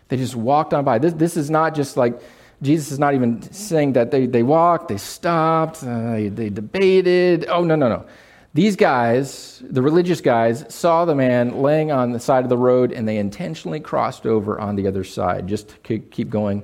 [0.10, 1.00] They just walked on by.
[1.00, 2.22] This, this is not just like,
[2.62, 7.46] Jesus is not even saying that they, they walked, they stopped, uh, they, they debated.
[7.50, 8.06] Oh, no, no, no.
[8.54, 12.92] These guys, the religious guys, saw the man laying on the side of the road
[12.92, 16.64] and they intentionally crossed over on the other side just to keep going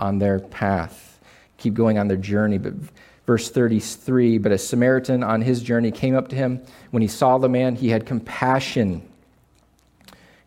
[0.00, 1.20] on their path,
[1.58, 2.58] keep going on their journey.
[2.58, 2.72] But
[3.26, 6.60] verse 33 But a Samaritan on his journey came up to him.
[6.90, 9.06] When he saw the man, he had compassion.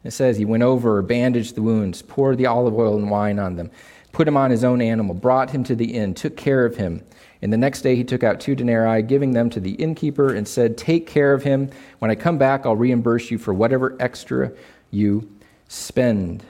[0.04, 3.56] It says he went over, bandaged the wounds, poured the olive oil and wine on
[3.56, 3.72] them,
[4.12, 7.04] put him on his own animal, brought him to the inn, took care of him.
[7.42, 10.48] And the next day he took out two denarii, giving them to the innkeeper, and
[10.48, 11.70] said, Take care of him.
[12.00, 14.52] When I come back, I'll reimburse you for whatever extra
[14.92, 15.30] you
[15.68, 16.44] spend.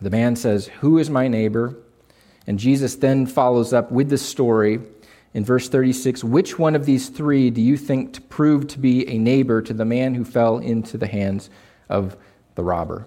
[0.00, 1.76] The man says, Who is my neighbor?
[2.46, 4.80] And Jesus then follows up with the story
[5.32, 9.08] in verse 36 Which one of these three do you think to prove to be
[9.08, 11.50] a neighbor to the man who fell into the hands
[11.88, 12.16] of
[12.54, 13.06] the robber?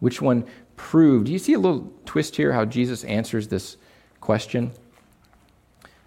[0.00, 0.44] Which one
[0.76, 1.26] proved?
[1.26, 3.76] Do you see a little twist here how Jesus answers this
[4.20, 4.72] question?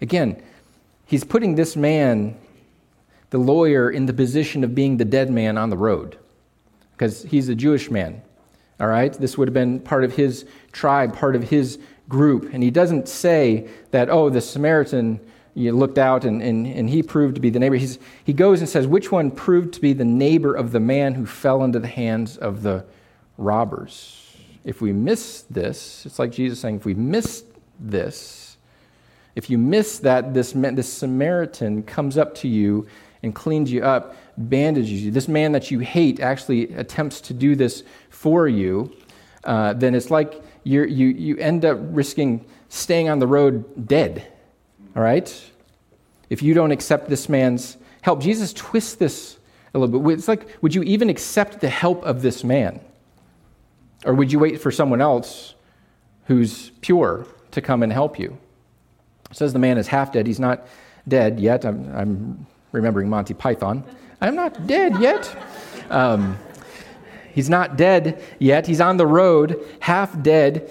[0.00, 0.42] Again,
[1.06, 2.36] he's putting this man,
[3.30, 6.18] the lawyer, in the position of being the dead man on the road
[6.92, 8.22] because he's a Jewish man.
[8.78, 9.12] All right?
[9.12, 12.52] This would have been part of his tribe, part of his group.
[12.52, 15.20] And he doesn't say that, oh, the Samaritan
[15.56, 17.76] you looked out and, and, and he proved to be the neighbor.
[17.76, 21.14] He's, he goes and says, which one proved to be the neighbor of the man
[21.14, 22.84] who fell into the hands of the
[23.38, 24.36] robbers?
[24.64, 27.42] If we miss this, it's like Jesus saying, if we miss
[27.80, 28.58] this,
[29.34, 32.86] if you miss that, this, this Samaritan comes up to you
[33.22, 35.10] and cleans you up, bandages you.
[35.10, 38.94] This man that you hate actually attempts to do this for you.
[39.44, 44.26] Uh, then it's like you you, end up risking staying on the road dead.
[44.94, 45.50] All right?
[46.28, 49.38] If you don't accept this man's help, Jesus twists this
[49.74, 50.18] a little bit.
[50.18, 52.80] It's like, would you even accept the help of this man?
[54.04, 55.54] Or would you wait for someone else
[56.24, 58.36] who's pure to come and help you?
[59.30, 60.26] It says the man is half dead.
[60.26, 60.66] He's not
[61.06, 61.64] dead yet.
[61.64, 63.84] I'm, I'm remembering Monty Python.
[64.20, 65.36] I'm not dead yet.
[65.90, 66.38] Um,
[67.34, 68.66] he's not dead yet.
[68.66, 70.70] He's on the road, half dead.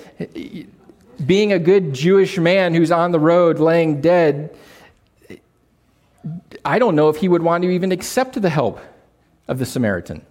[1.26, 4.56] Being a good Jewish man who's on the road laying dead,
[6.64, 8.80] I don't know if he would want to even accept the help
[9.48, 10.26] of the Samaritan.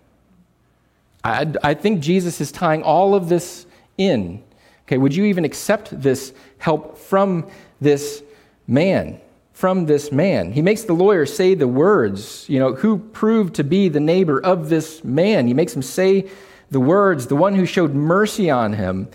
[1.22, 4.42] I, I think Jesus is tying all of this in.
[4.86, 7.48] Okay, would you even accept this help from
[7.80, 8.22] this
[8.66, 9.20] man,
[9.54, 10.52] from this man.
[10.52, 14.44] He makes the lawyer say the words, you know, who proved to be the neighbor
[14.44, 15.46] of this man.
[15.46, 16.28] He makes him say
[16.70, 19.08] the words, the one who showed mercy on him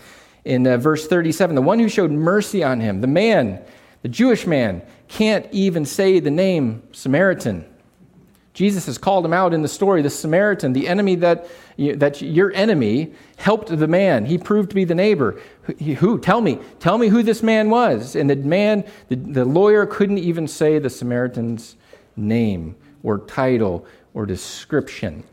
[0.44, 3.62] in uh, verse 37, the one who showed mercy on him, the man,
[4.00, 7.66] the Jewish man, can't even say the name Samaritan.
[8.60, 11.46] Jesus has called him out in the story, the Samaritan, the enemy that,
[11.78, 14.26] that your enemy helped the man.
[14.26, 15.40] He proved to be the neighbor.
[15.62, 16.18] Who, who?
[16.18, 16.58] Tell me.
[16.78, 18.14] Tell me who this man was.
[18.14, 21.76] And the man, the, the lawyer couldn't even say the Samaritan's
[22.16, 25.24] name or title or description.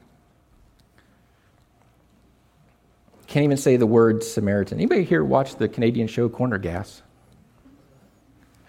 [3.27, 4.77] Can't even say the word Samaritan.
[4.77, 7.01] Anybody here watch the Canadian show Corner Gas?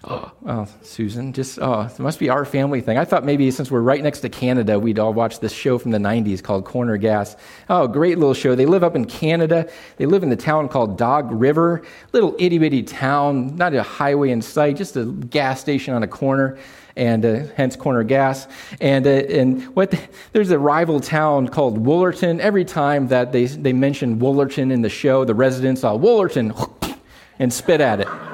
[0.05, 2.97] Oh, oh, Susan, just, oh, it must be our family thing.
[2.97, 5.91] I thought maybe since we're right next to Canada, we'd all watch this show from
[5.91, 7.37] the 90s called Corner Gas.
[7.69, 8.55] Oh, great little show.
[8.55, 9.69] They live up in Canada.
[9.97, 11.83] They live in the town called Dog River,
[12.13, 16.09] little itty bitty town, not a highway in sight, just a gas station on a
[16.09, 16.59] corner,
[16.95, 18.47] and uh, hence Corner Gas.
[18.81, 19.99] And, uh, and what the,
[20.33, 22.39] there's a rival town called Wullerton.
[22.39, 26.97] Every time that they, they mention Wullerton in the show, the residents all, Wullerton,
[27.41, 28.28] and spit at it.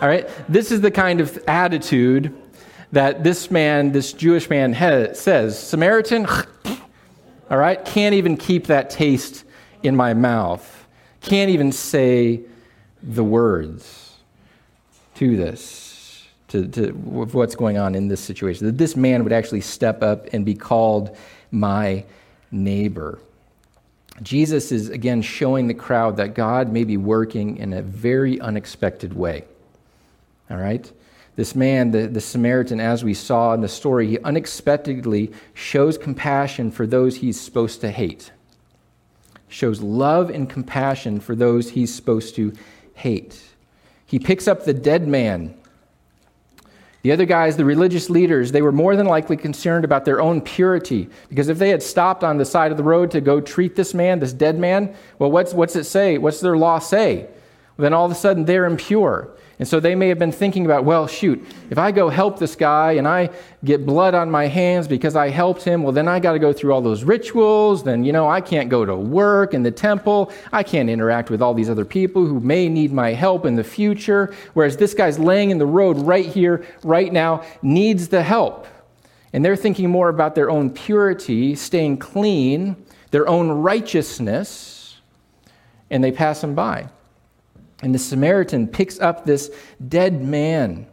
[0.00, 0.28] All right?
[0.48, 2.36] This is the kind of attitude
[2.92, 6.26] that this man, this Jewish man, has, says Samaritan,
[7.50, 9.44] all right, can't even keep that taste
[9.82, 10.86] in my mouth,
[11.20, 12.42] can't even say
[13.02, 14.16] the words
[15.16, 18.66] to this, to, to what's going on in this situation.
[18.66, 21.16] That this man would actually step up and be called
[21.50, 22.04] my
[22.52, 23.18] neighbor.
[24.22, 29.12] Jesus is again showing the crowd that God may be working in a very unexpected
[29.12, 29.44] way.
[30.50, 30.90] All right?
[31.36, 36.70] This man, the, the Samaritan, as we saw in the story, he unexpectedly shows compassion
[36.70, 38.32] for those he's supposed to hate.
[39.48, 42.52] shows love and compassion for those he's supposed to
[42.94, 43.40] hate.
[44.06, 45.54] He picks up the dead man.
[47.02, 50.40] The other guys, the religious leaders, they were more than likely concerned about their own
[50.40, 51.08] purity.
[51.28, 53.94] Because if they had stopped on the side of the road to go treat this
[53.94, 56.18] man, this dead man, well, what's, what's it say?
[56.18, 57.28] What's their law say?
[57.76, 59.30] Well, then all of a sudden they're impure.
[59.58, 62.54] And so they may have been thinking about, well, shoot, if I go help this
[62.54, 63.30] guy and I
[63.64, 66.52] get blood on my hands because I helped him, well, then I got to go
[66.52, 67.82] through all those rituals.
[67.82, 70.32] Then, you know, I can't go to work in the temple.
[70.52, 73.64] I can't interact with all these other people who may need my help in the
[73.64, 74.32] future.
[74.54, 78.68] Whereas this guy's laying in the road right here, right now, needs the help.
[79.32, 82.76] And they're thinking more about their own purity, staying clean,
[83.10, 85.00] their own righteousness,
[85.90, 86.88] and they pass him by.
[87.82, 89.50] And the Samaritan picks up this
[89.86, 90.86] dead man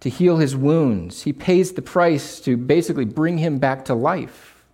[0.00, 1.22] to heal his wounds.
[1.22, 4.64] He pays the price to basically bring him back to life.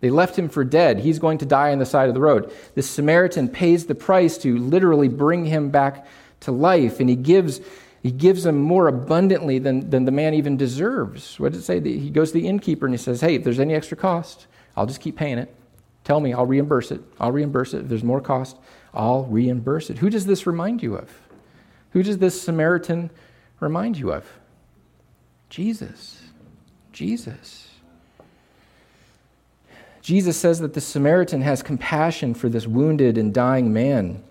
[0.00, 0.98] They left him for dead.
[0.98, 2.52] He's going to die on the side of the road.
[2.74, 6.06] The Samaritan pays the price to literally bring him back
[6.40, 7.60] to life, and he gives,
[8.02, 11.38] he gives him more abundantly than, than the man even deserves.
[11.38, 11.80] What does it say?
[11.80, 14.86] He goes to the innkeeper and he says, Hey, if there's any extra cost, I'll
[14.86, 15.54] just keep paying it.
[16.02, 17.00] Tell me, I'll reimburse it.
[17.20, 17.82] I'll reimburse it.
[17.82, 18.56] If there's more cost,
[18.94, 19.98] I'll reimburse it.
[19.98, 21.10] Who does this remind you of?
[21.92, 23.10] Who does this Samaritan
[23.60, 24.26] remind you of?
[25.48, 26.20] Jesus.
[26.92, 27.68] Jesus.
[30.02, 34.22] Jesus says that the Samaritan has compassion for this wounded and dying man.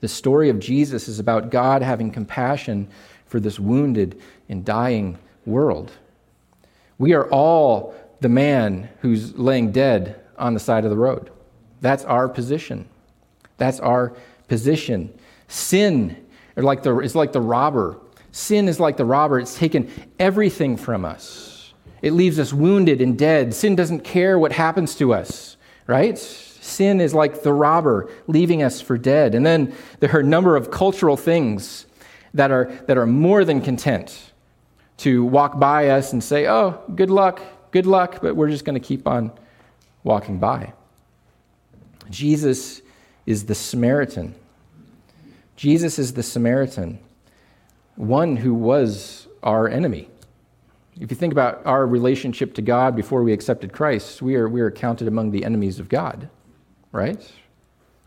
[0.00, 2.88] The story of Jesus is about God having compassion
[3.26, 5.92] for this wounded and dying world.
[6.98, 11.30] We are all the man who's laying dead on the side of the road.
[11.80, 12.88] That's our position.
[13.58, 14.14] That's our
[14.48, 15.12] position.
[15.48, 16.16] Sin
[16.56, 17.98] is like the, is like the robber.
[18.32, 19.38] Sin is like the robber.
[19.38, 21.72] It's taken everything from us.
[22.02, 23.54] It leaves us wounded and dead.
[23.54, 26.18] Sin doesn't care what happens to us, right?
[26.18, 29.34] Sin is like the robber, leaving us for dead.
[29.34, 31.86] And then there are a number of cultural things
[32.34, 34.32] that are, that are more than content
[34.98, 37.40] to walk by us and say, oh, good luck,
[37.70, 39.30] good luck, but we're just going to keep on
[40.04, 40.72] walking by.
[42.10, 42.82] Jesus
[43.26, 44.34] is the Samaritan.
[45.56, 46.98] Jesus is the Samaritan,
[47.96, 50.08] one who was our enemy.
[50.98, 54.60] If you think about our relationship to God before we accepted Christ, we are, we
[54.60, 56.28] are counted among the enemies of God,
[56.92, 57.20] right?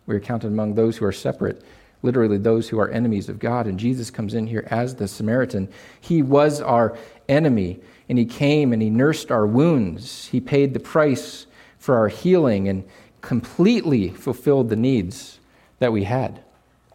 [0.07, 1.63] We are counted among those who are separate,
[2.01, 3.67] literally, those who are enemies of God.
[3.67, 5.69] And Jesus comes in here as the Samaritan.
[6.01, 10.25] He was our enemy, and He came and He nursed our wounds.
[10.27, 11.45] He paid the price
[11.77, 12.83] for our healing and
[13.21, 15.39] completely fulfilled the needs
[15.79, 16.41] that we had,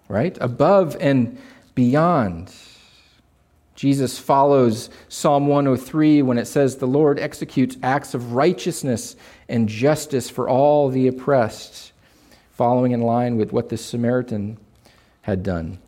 [0.09, 0.37] right?
[0.41, 1.39] Above and
[1.75, 2.53] beyond.
[3.75, 9.17] Jesus follows Psalm 103 when it says, The Lord executes acts of righteousness
[9.49, 11.93] and justice for all the oppressed,
[12.53, 14.59] following in line with what the Samaritan
[15.23, 15.79] had done.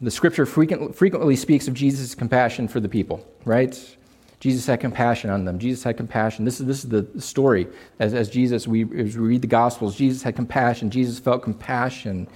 [0.00, 3.95] The scripture frequently speaks of Jesus' compassion for the people, right?
[4.38, 5.58] Jesus had compassion on them.
[5.58, 6.44] Jesus had compassion.
[6.44, 7.66] This is, this is the story.
[7.98, 10.90] As, as Jesus, we, as we read the Gospels, Jesus had compassion.
[10.90, 12.28] Jesus felt compassion.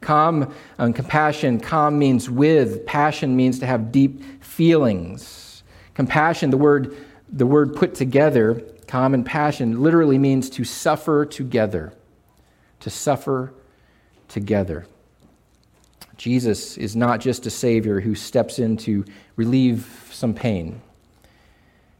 [0.00, 2.86] Calm um, compassion, calm means with.
[2.86, 5.64] Passion means to have deep feelings.
[5.94, 6.96] Compassion, the word,
[7.32, 11.92] the word put together, calm and passion, literally means to suffer together.
[12.80, 13.52] To suffer
[14.28, 14.86] together.
[16.16, 20.80] Jesus is not just a Savior who steps in to relieve some pain.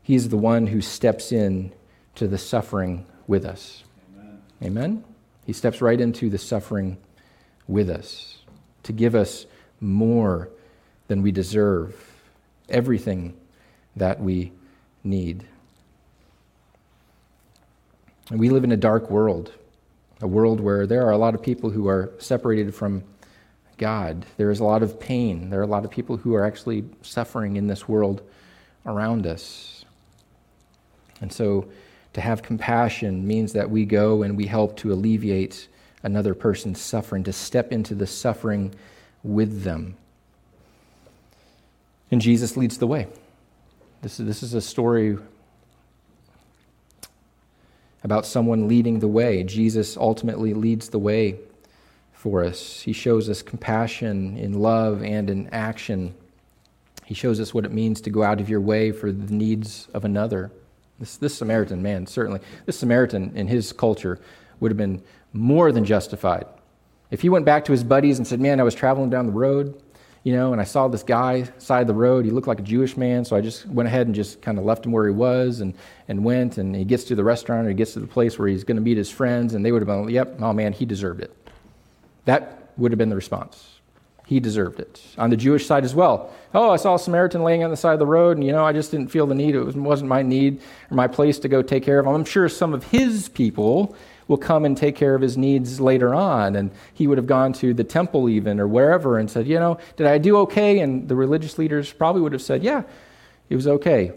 [0.08, 1.70] He is the one who steps in
[2.14, 3.84] to the suffering with us.
[4.16, 4.42] Amen.
[4.62, 5.04] Amen?
[5.44, 6.96] He steps right into the suffering
[7.66, 8.38] with us
[8.84, 9.44] to give us
[9.82, 10.48] more
[11.08, 11.94] than we deserve,
[12.70, 13.36] everything
[13.96, 14.52] that we
[15.04, 15.44] need.
[18.30, 19.52] And we live in a dark world,
[20.22, 23.04] a world where there are a lot of people who are separated from
[23.76, 24.24] God.
[24.38, 25.50] There is a lot of pain.
[25.50, 28.22] There are a lot of people who are actually suffering in this world
[28.86, 29.77] around us.
[31.20, 31.68] And so
[32.12, 35.68] to have compassion means that we go and we help to alleviate
[36.02, 38.74] another person's suffering, to step into the suffering
[39.22, 39.96] with them.
[42.10, 43.08] And Jesus leads the way.
[44.00, 45.18] This is, this is a story
[48.04, 49.42] about someone leading the way.
[49.42, 51.38] Jesus ultimately leads the way
[52.12, 52.80] for us.
[52.80, 56.14] He shows us compassion in love and in action.
[57.04, 59.88] He shows us what it means to go out of your way for the needs
[59.92, 60.50] of another.
[60.98, 64.18] This, this Samaritan man, certainly, this Samaritan in his culture
[64.60, 66.46] would have been more than justified.
[67.10, 69.32] If he went back to his buddies and said, Man, I was traveling down the
[69.32, 69.80] road
[70.28, 72.24] you know, and I saw this guy side of the road.
[72.24, 74.64] He looked like a Jewish man, so I just went ahead and just kind of
[74.64, 75.72] left him where he was and,
[76.08, 76.58] and went.
[76.58, 78.76] And he gets to the restaurant or he gets to the place where he's going
[78.76, 81.34] to meet his friends, and they would have been, yep, oh man, he deserved it.
[82.24, 83.77] That would have been the response.
[84.28, 85.00] He deserved it.
[85.16, 86.30] On the Jewish side as well.
[86.52, 88.62] Oh, I saw a Samaritan laying on the side of the road, and you know,
[88.62, 89.54] I just didn't feel the need.
[89.54, 90.60] It wasn't my need
[90.90, 92.12] or my place to go take care of him.
[92.12, 96.14] I'm sure some of his people will come and take care of his needs later
[96.14, 96.56] on.
[96.56, 99.78] And he would have gone to the temple, even, or wherever, and said, You know,
[99.96, 100.80] did I do okay?
[100.80, 102.82] And the religious leaders probably would have said, Yeah,
[103.48, 104.12] it was okay.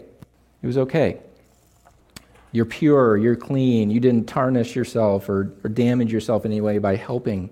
[0.60, 1.20] It was okay.
[2.52, 6.76] You're pure, you're clean, you didn't tarnish yourself or, or damage yourself in any way
[6.76, 7.48] by helping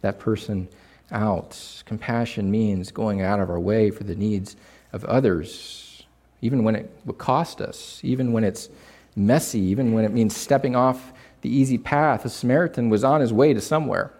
[0.00, 0.68] that person
[1.12, 1.82] out.
[1.86, 4.56] Compassion means going out of our way for the needs
[4.92, 6.04] of others,
[6.40, 8.68] even when it would cost us, even when it's
[9.16, 12.22] messy, even when it means stepping off the easy path.
[12.22, 14.12] The Samaritan was on his way to somewhere.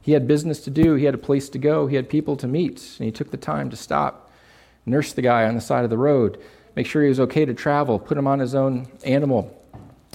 [0.00, 2.46] He had business to do, he had a place to go, he had people to
[2.46, 4.30] meet, and he took the time to stop,
[4.84, 6.38] nurse the guy on the side of the road,
[6.76, 9.52] make sure he was okay to travel, put him on his own animal,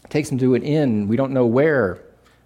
[0.10, 1.10] takes him to an inn.
[1.10, 2.02] We don't know where,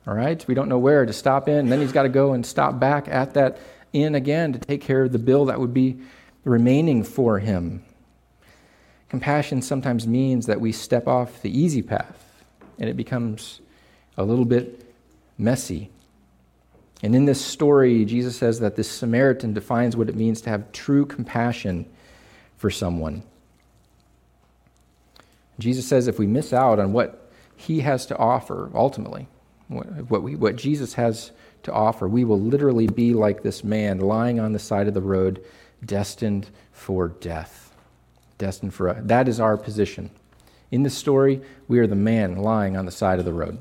[0.07, 0.45] all right?
[0.47, 1.57] We don't know where to stop in.
[1.57, 3.57] And then he's got to go and stop back at that
[3.93, 5.97] inn again to take care of the bill that would be
[6.43, 7.83] remaining for him.
[9.09, 12.43] Compassion sometimes means that we step off the easy path
[12.77, 13.61] and it becomes
[14.17, 14.85] a little bit
[15.37, 15.89] messy.
[17.01, 20.71] And in this story, Jesus says that this Samaritan defines what it means to have
[20.71, 21.85] true compassion
[22.57, 23.23] for someone.
[25.59, 29.27] Jesus says if we miss out on what he has to offer, ultimately,
[29.67, 31.31] what, we, what Jesus has
[31.63, 35.01] to offer, we will literally be like this man lying on the side of the
[35.01, 35.43] road,
[35.83, 37.73] destined for death.
[38.37, 40.11] Destined for that is our position.
[40.71, 43.59] In the story, we are the man lying on the side of the road.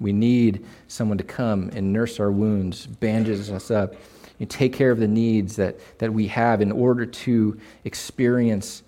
[0.00, 3.94] We need someone to come and nurse our wounds, bandage us up,
[4.40, 8.82] and take care of the needs that, that we have in order to experience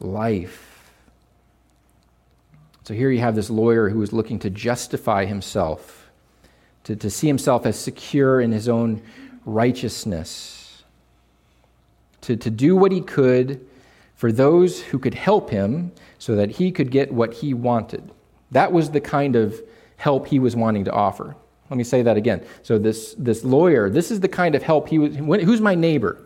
[0.00, 0.75] life.
[2.86, 6.08] So here you have this lawyer who is looking to justify himself,
[6.84, 9.02] to, to see himself as secure in his own
[9.44, 10.84] righteousness,
[12.20, 13.66] to, to do what he could
[14.14, 18.12] for those who could help him so that he could get what he wanted.
[18.52, 19.60] That was the kind of
[19.96, 21.34] help he was wanting to offer.
[21.68, 22.46] Let me say that again.
[22.62, 25.16] So, this, this lawyer, this is the kind of help he was.
[25.16, 26.22] Who's my neighbor?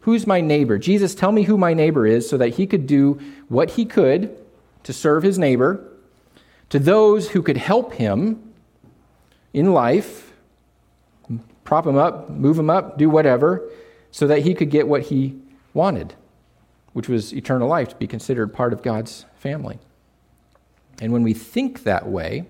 [0.00, 0.76] Who's my neighbor?
[0.76, 4.36] Jesus, tell me who my neighbor is so that he could do what he could
[4.82, 5.88] to serve his neighbor
[6.72, 8.54] to those who could help him
[9.52, 10.32] in life,
[11.64, 13.68] prop him up, move him up, do whatever,
[14.10, 15.38] so that he could get what he
[15.74, 16.14] wanted,
[16.94, 19.80] which was eternal life, to be considered part of God's family.
[21.02, 22.46] And when we think that way,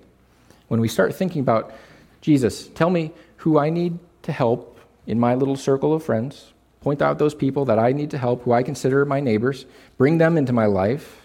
[0.68, 1.74] when we start thinking about
[2.20, 7.02] Jesus, tell me who I need to help in my little circle of friends, point
[7.02, 9.66] out those people that I need to help, who I consider my neighbors,
[9.98, 11.21] bring them into my life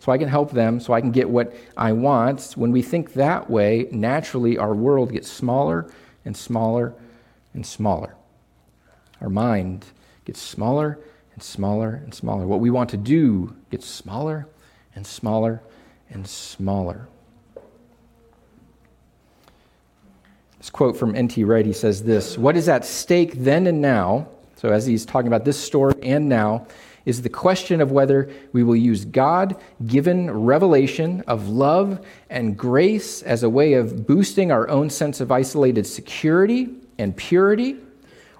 [0.00, 2.52] so I can help them, so I can get what I want.
[2.52, 5.90] When we think that way, naturally our world gets smaller
[6.24, 6.94] and smaller
[7.54, 8.14] and smaller.
[9.20, 9.86] Our mind
[10.24, 10.98] gets smaller
[11.34, 12.46] and smaller and smaller.
[12.46, 14.48] What we want to do gets smaller
[14.94, 15.62] and smaller
[16.10, 17.08] and smaller.
[20.58, 21.44] This quote from N.T.
[21.44, 25.28] Wright, he says this What is at stake then and now, so as he's talking
[25.28, 26.66] about this story and now,
[27.08, 29.56] is the question of whether we will use God
[29.86, 35.32] given revelation of love and grace as a way of boosting our own sense of
[35.32, 37.78] isolated security and purity,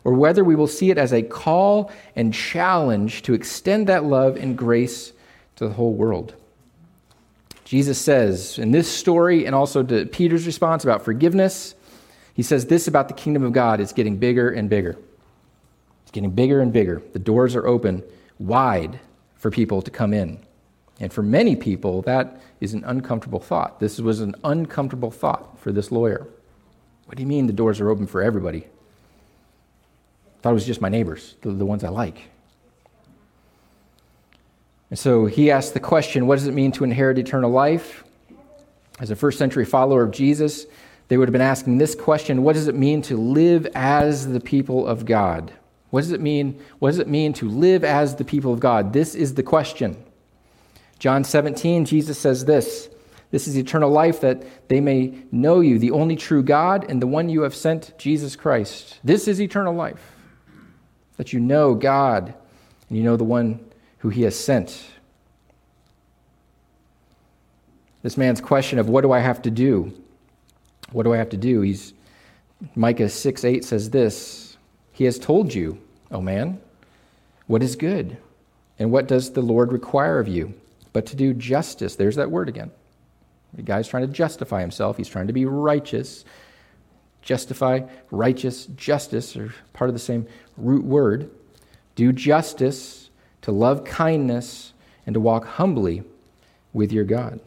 [0.05, 4.37] or whether we will see it as a call and challenge to extend that love
[4.37, 5.15] and grace
[5.57, 6.35] to the whole world.
[7.65, 11.75] Jesus says in this story, and also to Peter's response about forgiveness,
[12.35, 14.99] he says this about the kingdom of God it's getting bigger and bigger.
[16.03, 17.01] It's getting bigger and bigger.
[17.15, 18.03] The doors are open
[18.39, 19.01] wide
[19.37, 20.39] for people to come in.
[21.01, 23.79] And for many people, that is an uncomfortable thought.
[23.79, 26.27] This was an uncomfortable thought for this lawyer.
[27.07, 28.65] What do you mean the doors are open for everybody?
[28.65, 32.29] I thought it was just my neighbors, the, the ones I like.
[34.91, 38.05] And so he asked the question what does it mean to inherit eternal life?
[39.01, 40.67] As a first century follower of Jesus,
[41.09, 44.41] they would have been asking this question What does it mean to live as the
[44.41, 45.53] people of God?
[45.91, 46.61] What does it mean?
[46.79, 48.93] What does it mean to live as the people of God?
[48.93, 49.97] This is the question.
[50.99, 52.89] John 17, Jesus says this
[53.31, 57.07] This is eternal life, that they may know you, the only true God, and the
[57.07, 58.99] one you have sent, Jesus Christ.
[59.03, 60.17] This is eternal life,
[61.17, 62.35] that you know God
[62.89, 63.61] and you know the one
[63.99, 64.85] who he has sent.
[68.03, 69.93] This man's question of what do I have to do?
[70.93, 71.61] What do I have to do?
[71.61, 71.93] He's
[72.75, 74.48] Micah 6 8 says this
[74.99, 75.79] He has told you,
[76.11, 76.61] O man,
[77.47, 78.17] what is good.
[78.81, 80.55] And what does the Lord require of you?
[80.93, 81.95] But to do justice.
[81.95, 82.73] There's that word again.
[83.55, 86.25] The guy's trying to justify himself, he's trying to be righteous.
[87.23, 90.27] Justify, righteous, justice are part of the same
[90.57, 91.31] root word.
[91.95, 93.09] Do justice,
[93.43, 94.73] to love kindness,
[95.07, 96.03] and to walk humbly
[96.73, 97.39] with your God.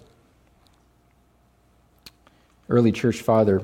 [2.69, 3.61] Early church father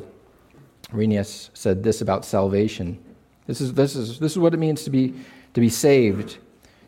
[0.94, 3.02] Irenaeus said this about salvation.
[3.48, 5.14] This is, this, is, this is what it means to be,
[5.54, 6.38] to be saved.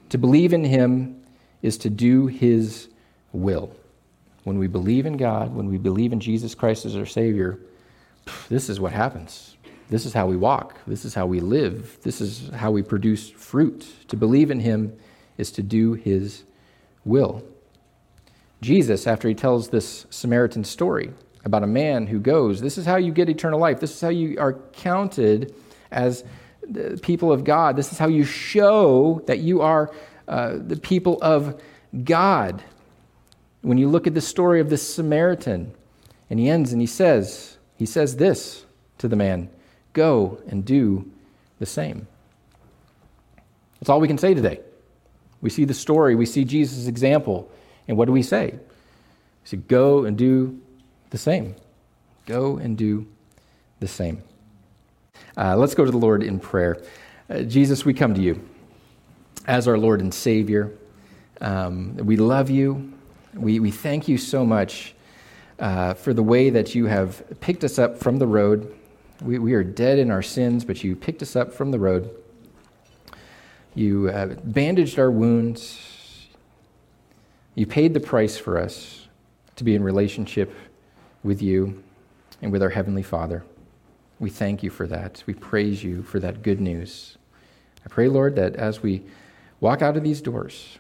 [0.10, 1.24] To believe in him
[1.62, 2.90] is to do his
[3.32, 3.76] will.
[4.44, 7.60] When we believe in God, when we believe in Jesus Christ as our Savior,
[8.50, 9.58] this is what happens.
[9.90, 10.78] This is how we walk.
[10.86, 11.98] This is how we live.
[12.04, 13.88] This is how we produce fruit.
[14.10, 14.96] To believe in him
[15.38, 16.44] is to do his
[17.06, 17.44] will.
[18.62, 21.12] Jesus, after he tells this Samaritan story
[21.46, 23.80] about a man who goes, this is how you get eternal life.
[23.80, 25.56] This is how you are counted
[25.92, 26.24] as
[26.70, 27.76] the people of God.
[27.76, 29.92] This is how you show that you are
[30.28, 31.62] uh, the people of
[32.04, 32.64] God.
[33.62, 35.74] When you look at the story of this Samaritan,
[36.30, 38.66] and he ends and he says, he says this
[39.00, 39.50] to the man
[39.94, 41.10] Go and do
[41.58, 42.08] the same.
[43.80, 44.60] That's all we can say today.
[45.42, 47.50] We see the story, we see Jesus' example,
[47.88, 48.52] and what do we say?
[48.52, 50.60] We say, Go and do
[51.10, 51.56] the same.
[52.26, 53.08] Go and do
[53.80, 54.22] the same.
[55.40, 56.84] Uh, let's go to the Lord in prayer.
[57.30, 58.46] Uh, Jesus, we come to you
[59.48, 60.74] as our Lord and Savior.
[61.40, 62.92] Um, we love you.
[63.34, 64.94] We, we thank you so much
[65.58, 68.76] uh, for the way that you have picked us up from the road.
[69.22, 72.14] We, we are dead in our sins, but you picked us up from the road.
[73.76, 76.28] You uh, bandaged our wounds.
[77.56, 79.08] You paid the price for us
[79.56, 80.54] to be in relationship
[81.24, 81.82] with you
[82.42, 83.46] and with our Heavenly Father.
[84.20, 85.24] We thank you for that.
[85.26, 87.18] We praise you for that good news.
[87.86, 89.04] I pray, Lord, that as we
[89.60, 90.78] walk out of these doors,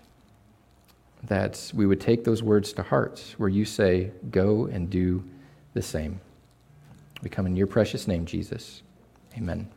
[1.23, 5.23] that we would take those words to heart where you say, Go and do
[5.73, 6.19] the same.
[7.21, 8.81] We come in your precious name, Jesus.
[9.37, 9.69] Amen.